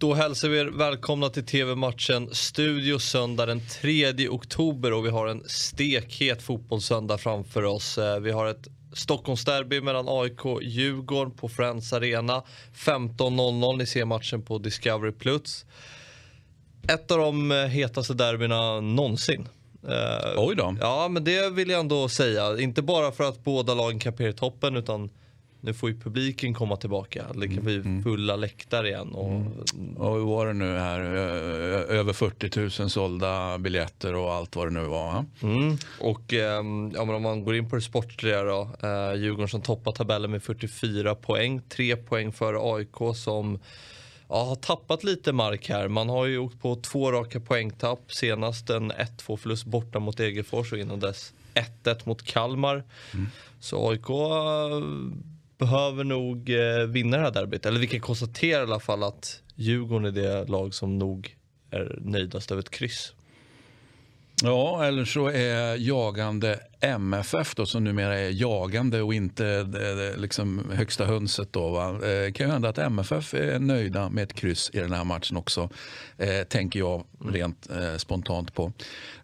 [0.00, 5.26] Då hälsar vi er välkomna till TV-matchen Studio söndag den 3 oktober och vi har
[5.26, 7.98] en stekhet fotbollssöndag framför oss.
[7.98, 12.42] Eh, vi har ett Stockholmsderby mellan AIK och Djurgården på Friends Arena.
[12.74, 15.12] 15.00, ni ser matchen på Discovery+.
[15.12, 15.66] Plus.
[16.88, 19.48] Ett av de eh, hetaste derbyna någonsin.
[19.84, 20.76] Uh, Oj då.
[20.80, 22.60] Ja, men det vill jag ändå säga.
[22.60, 25.10] Inte bara för att båda lagen kamperar toppen utan
[25.60, 27.26] nu får ju publiken komma tillbaka.
[27.34, 28.02] Det kan bli mm.
[28.02, 29.08] fulla läktare igen.
[29.12, 29.30] Och...
[29.30, 29.96] Mm.
[29.96, 31.00] och hur var det nu här?
[31.00, 35.24] Över 40 000 sålda biljetter och allt vad det nu var.
[35.42, 35.76] Mm.
[36.00, 38.70] Och ehm, ja, men om man går in på det sportliga då.
[38.82, 41.60] Eh, Djurgården som toppar tabellen med 44 poäng.
[41.68, 43.58] Tre poäng före AIK som
[44.28, 45.88] ja, har tappat lite mark här.
[45.88, 48.12] Man har ju åkt på två raka poängtapp.
[48.12, 51.32] Senast en 1-2 förlust borta mot Degerfors och innan dess
[51.84, 52.84] 1-1 mot Kalmar.
[53.14, 53.26] Mm.
[53.60, 54.06] Så AIK
[55.58, 57.66] behöver nog eh, vinna det här derbyt.
[57.66, 61.36] Eller vi kan konstatera i alla fall att Djurgården är det lag som nog
[61.70, 63.12] är nöjdast över ett kryss.
[64.42, 70.70] Ja, eller så är jagande MFF då, som numera är jagande och inte eh, liksom
[70.74, 71.52] högsta hönset.
[71.52, 71.92] Då, va?
[71.92, 75.36] Det kan ju hända att MFF är nöjda med ett kryss i den här matchen
[75.36, 75.68] också.
[76.16, 78.72] Eh, tänker jag rent eh, spontant på.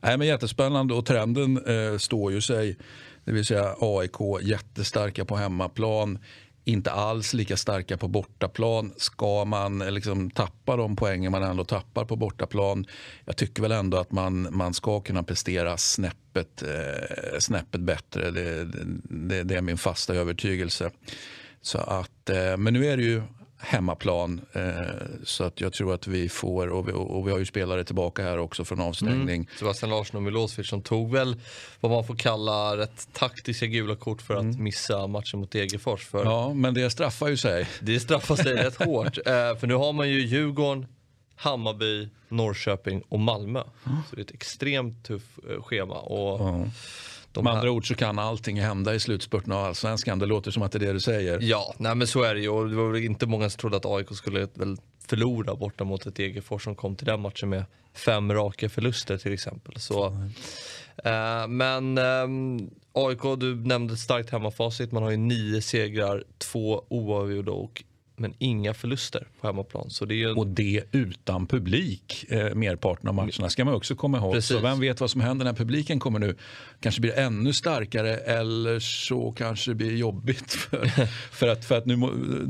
[0.00, 2.76] Nej, men jättespännande och trenden eh, står ju sig.
[3.24, 6.18] Det vill säga AIK jättestarka på hemmaplan
[6.64, 8.92] inte alls lika starka på bortaplan.
[8.96, 12.86] Ska man eh, liksom tappa de poängen man ändå tappar på bortaplan?
[13.24, 18.30] Jag tycker väl ändå att man, man ska kunna prestera snäppet, eh, snäppet bättre.
[18.30, 18.64] Det,
[19.04, 20.90] det, det, är min fasta övertygelse.
[21.60, 23.22] Så att, eh, men nu är det ju
[23.66, 24.40] hemmaplan.
[24.52, 24.62] Eh,
[25.24, 28.22] så att jag tror att vi får, och vi, och vi har ju spelare tillbaka
[28.22, 29.36] här också från avstängning.
[29.36, 29.46] Mm.
[29.58, 31.36] Sebastian Larsson och Milosevic som tog väl
[31.80, 34.62] vad man får kalla rätt taktiska gula kort för att mm.
[34.62, 36.06] missa matchen mot Degerfors.
[36.06, 37.68] För ja, men det straffar ju sig.
[37.80, 39.18] Det straffar sig rätt hårt.
[39.26, 40.86] Eh, för nu har man ju Djurgården,
[41.36, 43.62] Hammarby, Norrköping och Malmö.
[43.86, 43.98] Mm.
[44.10, 45.94] Så det är ett extremt tufft eh, schema.
[45.94, 46.66] Och
[47.34, 50.18] de Med andra ord så kan allting hända i slutspurten av allsvenskan.
[50.18, 51.38] Det låter som att det är det du säger.
[51.42, 52.48] Ja, nej men så är det ju.
[52.48, 56.06] Och det var väl inte många som trodde att AIK skulle väl förlora borta mot
[56.06, 59.80] ett Degerfors som kom till den matchen med fem raka förluster till exempel.
[59.80, 60.06] Så,
[61.04, 62.26] eh, men eh,
[62.92, 64.92] AIK, du nämnde starkt hemmafacit.
[64.92, 67.84] Man har ju nio segrar, två oavgjorda och
[68.16, 69.90] men inga förluster på hemmaplan.
[69.90, 70.36] Så det en...
[70.36, 74.32] Och det utan publik eh, merparten av matcherna ska man också komma ihåg.
[74.32, 74.56] Precis.
[74.56, 76.36] Så vem vet vad som händer när publiken kommer nu.
[76.80, 80.52] Kanske blir ännu starkare eller så kanske det blir jobbigt.
[80.70, 81.96] För, för att, för att nu,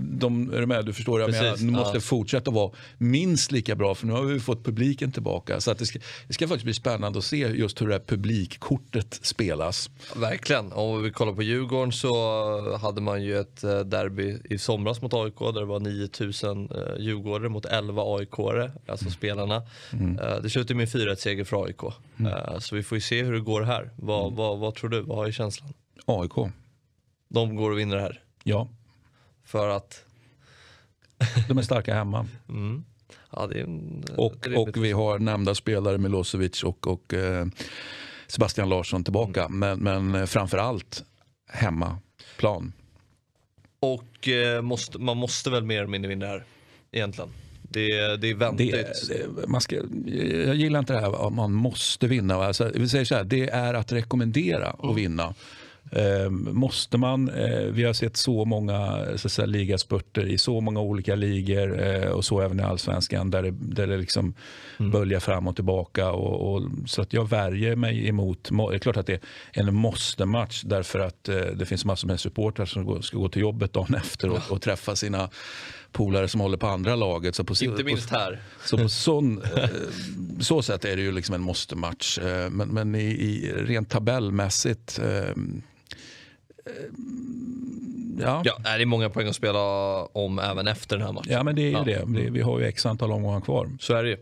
[0.00, 0.84] de, är du med?
[0.84, 2.00] Du förstår, jag menar, nu måste ja.
[2.00, 5.60] fortsätta vara minst lika bra för nu har vi fått publiken tillbaka.
[5.60, 8.02] Så att det, ska, det ska faktiskt bli spännande att se just hur det här
[8.06, 9.90] publikkortet spelas.
[10.16, 10.72] Verkligen.
[10.72, 15.14] Om vi kollar på Djurgården så hade man ju ett eh, derby i somras mot
[15.14, 19.12] AIK det var 9000 eh, djurgårdare mot 11 AIK-are, alltså mm.
[19.12, 19.62] spelarna.
[19.92, 20.18] Mm.
[20.18, 21.82] Eh, det slutade med 4-1 seger för AIK.
[22.18, 22.32] Mm.
[22.32, 23.90] Eh, så vi får ju se hur det går här.
[23.96, 24.36] Vad, mm.
[24.36, 25.00] vad, vad tror du?
[25.00, 25.72] Vad du känslan?
[26.06, 26.52] AIK.
[27.28, 28.22] De går och vinner det här?
[28.44, 28.68] Ja.
[29.44, 30.04] För att?
[31.48, 32.26] De är starka hemma.
[32.48, 32.84] Mm.
[33.30, 37.46] Ja, en, och, och vi har nämnda spelare Milosevic och, och eh,
[38.26, 39.44] Sebastian Larsson tillbaka.
[39.44, 39.58] Mm.
[39.58, 41.04] Men, men eh, framför allt
[41.48, 42.72] hemmaplan.
[43.94, 46.44] Och eh, måste, man måste väl mer eller mindre vinna det här
[46.92, 47.30] egentligen.
[47.62, 49.08] Det, det är väntigt.
[49.08, 49.76] Det, man ska,
[50.46, 52.34] jag gillar inte det här att man måste vinna.
[52.34, 55.34] Alltså, vi säger så här, det är att rekommendera att vinna.
[55.90, 60.80] Eh, måste man, eh, vi har sett så många så säga, ligaspurter i så många
[60.80, 64.34] olika ligor eh, och så även i allsvenskan där det, där det liksom
[64.78, 64.90] mm.
[64.90, 66.10] böljar fram och tillbaka.
[66.10, 69.20] Och, och, så att jag värjer mig emot, det är klart att det är
[69.52, 73.42] en måste-match därför att eh, det finns massor med supportrar som ska, ska gå till
[73.42, 75.30] jobbet dagen efter och, och träffa sina
[75.92, 77.34] polare som håller på andra laget.
[77.34, 78.42] Så på, Inte minst här.
[78.64, 79.68] Så på sån, eh,
[80.40, 82.18] så sätt är det ju liksom en måste-match.
[82.18, 85.00] Eh, men, men i, i, rent tabellmässigt
[88.20, 88.42] ja.
[88.44, 89.60] ja, det är många poäng att spela
[90.04, 91.32] om även efter den här matchen.
[91.32, 92.04] Ja, men det är ju ja.
[92.06, 92.30] det.
[92.30, 93.70] Vi har ju x antal omgångar kvar.
[93.80, 94.16] Så är det ju.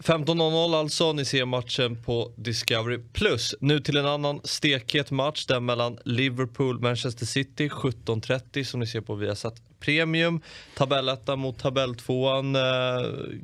[0.00, 2.98] 15.00 alltså, ni ser matchen på Discovery+.
[3.12, 3.54] Plus.
[3.60, 9.00] Nu till en annan stekhet match, den mellan Liverpool Manchester City 17.30 som ni ser
[9.00, 10.40] på Viasat Premium.
[10.76, 12.62] Tabelletta mot tabelltvåan, eh,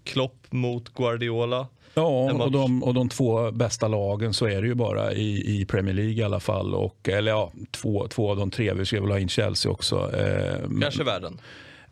[0.05, 1.67] Klopp mot Guardiola.
[1.95, 5.65] Ja, och de, och de två bästa lagen så är det ju bara i, i
[5.65, 6.75] Premier League i alla fall.
[6.75, 8.75] Och, eller ja, två, två av de tre.
[8.75, 10.17] Vi ska väl ha in Chelsea också.
[10.17, 11.41] Eh, Kanske världen.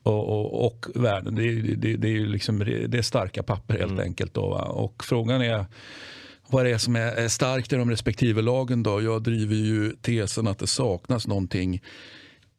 [0.03, 1.35] Och, och, och, världen.
[1.35, 4.05] Det, det, det är ju liksom, det är starka papper helt mm.
[4.05, 4.35] enkelt.
[4.35, 4.43] Då?
[4.55, 5.67] Och frågan är
[6.49, 8.83] vad det är som är starkt i de respektive lagen.
[8.83, 9.03] Då.
[9.03, 11.83] Jag driver ju tesen att det saknas någonting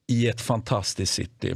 [0.07, 1.55] i ett fantastiskt City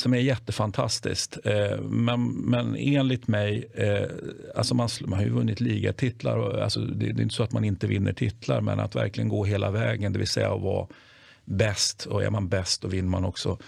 [0.00, 1.38] som är jättefantastiskt.
[1.44, 4.08] Eh, men, men enligt mig, eh,
[4.56, 6.36] alltså man, man har ju vunnit ligatitlar.
[6.36, 9.28] Och, alltså det, det är inte så att man inte vinner titlar, men att verkligen
[9.28, 10.86] gå hela vägen, det vill säga att vara
[11.44, 12.06] bäst.
[12.06, 13.58] Och är man bäst då vinner man också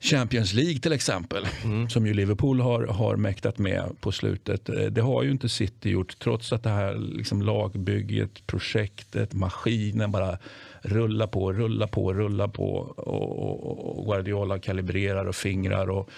[0.00, 1.88] Champions League till exempel, mm.
[1.88, 4.68] som ju Liverpool har, har mäktat med på slutet.
[4.68, 10.10] Eh, det har ju inte City gjort, trots att det här liksom lagbygget, projektet, maskinen
[10.10, 10.38] bara
[10.82, 12.64] rullar på, rullar på, rullar på.
[12.96, 16.10] Och, och, Guardiola kalibrerar och fingrar och,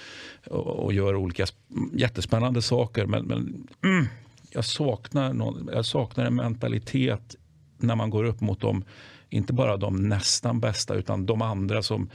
[0.51, 1.47] och, gör olika
[1.93, 3.07] jättespännande saker.
[3.07, 4.07] Men, men mm,
[4.51, 7.37] jag, saknar någon, jag saknar en mentalitet
[7.79, 8.85] när man går upp mot dem,
[9.31, 12.11] inte bara de nästan bästa, utan de andra som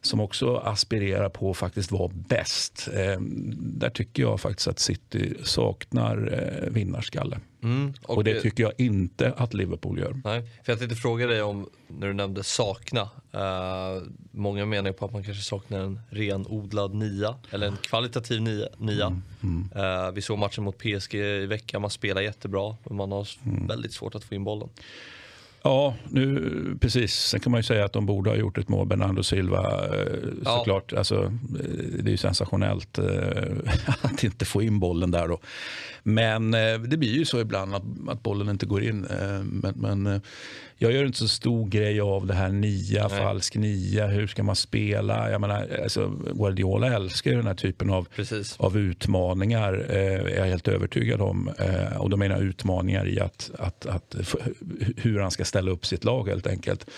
[0.00, 2.88] som också aspirerar på att faktiskt vara bäst.
[2.94, 3.20] Eh,
[3.56, 7.40] där tycker jag faktiskt att City saknar eh, vinnarskalle.
[7.62, 10.20] Mm, och, och, det tycker jag inte att Liverpool gör.
[10.24, 13.02] Nej, för jag tänkte fråga dig om, när du nämnde sakna.
[13.34, 18.68] Uh, många menar på att man kanske saknar en renodlad nia, eller en kvalitativ nia.
[18.76, 19.06] nia.
[19.06, 19.22] Mm,
[19.72, 19.84] mm.
[19.84, 23.66] Uh, vi såg matchen mot PSG i veckan, man spelar jättebra, men man har mm.
[23.66, 24.68] väldigt svårt att få in bollen.
[25.62, 27.14] Ja, nu, precis.
[27.14, 29.86] Sen kan man ju säga att de borde ha gjort ett mål, Bernardo Silva.
[29.86, 30.92] Eh, såklart.
[30.92, 30.98] Ja.
[30.98, 31.30] Alltså, eh,
[31.98, 33.04] det är ju sensationellt eh,
[34.02, 35.28] att inte få in bollen där.
[35.28, 35.38] Då.
[36.02, 36.50] Men
[36.88, 39.06] det blir ju så ibland att, att bollen inte går in.
[39.42, 40.20] Men, men
[40.76, 43.18] jag gör inte så stor grej av det här nia, Nej.
[43.18, 45.30] falsk nia, hur ska man spela?
[45.30, 48.08] Jag menar, alltså, Guardiola älskar ju den här typen av,
[48.56, 51.50] av utmaningar, är jag helt övertygad om.
[51.98, 54.16] Och då menar jag utmaningar i att, att, att,
[54.96, 56.90] hur han ska ställa upp sitt lag helt enkelt.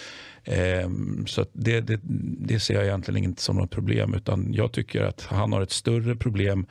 [0.45, 0.91] Eh,
[1.27, 2.01] så det, det,
[2.49, 5.73] det, ser jag egentligen inte som något problem utan jag tycker att han har ett
[5.73, 6.67] större problem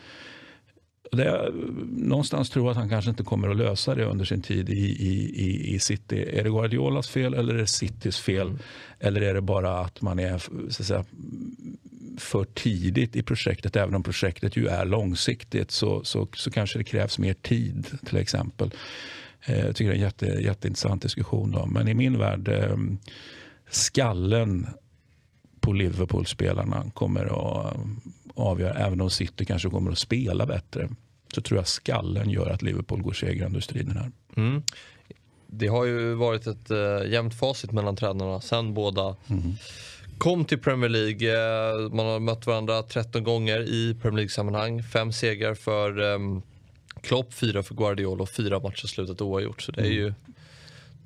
[1.11, 1.51] det,
[1.89, 4.85] någonstans tror jag att han kanske inte kommer att lösa det under sin tid i,
[4.89, 6.25] i, i City.
[6.33, 8.47] Är det Guardiolas fel eller är det Citys fel?
[8.47, 8.59] Mm.
[8.99, 11.05] Eller är det bara att man är så säga,
[12.17, 16.83] för tidigt i projektet, även om projektet ju är långsiktigt, så, så, så kanske det
[16.83, 18.71] krävs mer tid till exempel.
[19.45, 21.51] Eh, jag tycker det är en jätte, jätteintressant diskussion.
[21.51, 21.65] Då.
[21.65, 22.77] Men i min värld, eh,
[23.69, 24.67] skallen
[25.59, 27.75] på Liverpool-spelarna kommer att
[28.35, 28.73] avgöra.
[28.73, 30.89] Även om City kanske kommer att spela bättre
[31.33, 34.11] så tror jag skallen gör att Liverpool går segrande ur striden här.
[34.35, 34.63] Mm.
[35.47, 39.53] Det har ju varit ett uh, jämnt facit mellan tränarna sen båda mm.
[40.17, 41.89] kom till Premier League.
[41.89, 44.83] Man har mött varandra 13 gånger i Premier League-sammanhang.
[44.83, 46.41] Fem segrar för um,
[47.03, 49.61] Klopp, fyra för Guardiola och fyra matcher slutat oavgjort.
[49.61, 49.97] Så det är mm.
[49.97, 50.13] ju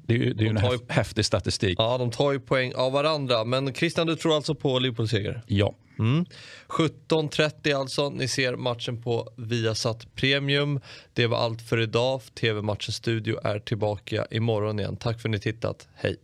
[0.05, 1.79] det är ju, det är de en ju, häftig statistik.
[1.79, 3.45] Ja, de tar ju poäng av varandra.
[3.45, 5.41] Men Christian, du tror alltså på Liverpool-seger?
[5.47, 5.75] Ja.
[5.99, 6.25] Mm.
[6.67, 8.09] 17.30 alltså.
[8.09, 10.79] Ni ser matchen på Viasat Premium.
[11.13, 12.21] Det var allt för idag.
[12.33, 14.97] TV-matchens studio är tillbaka imorgon igen.
[14.97, 15.87] Tack för att ni tittat.
[15.95, 16.17] Hej!